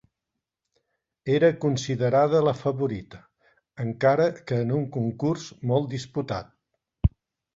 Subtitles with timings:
[1.33, 3.19] Era considerada la favorita,
[3.83, 7.13] encara que en un concurs molt disputat.